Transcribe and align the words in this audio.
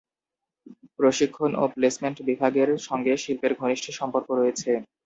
প্রশিক্ষণ 0.99 1.51
ও 1.55 1.73
প্লেসমেন্ট 1.73 2.17
বিভাগের 2.29 2.69
সঙ্গে 2.87 3.13
শিল্পের 3.23 3.53
ঘনিষ্ঠ 3.59 3.85
সম্পর্ক 3.99 4.27
রয়েছে। 4.33 4.71